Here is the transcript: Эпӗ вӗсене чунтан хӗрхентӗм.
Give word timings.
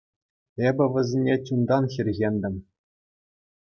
Эпӗ 0.67 0.85
вӗсене 0.93 1.35
чунтан 1.45 1.83
хӗрхентӗм. 1.93 2.55